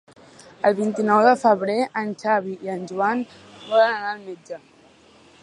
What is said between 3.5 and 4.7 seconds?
volen anar al metge.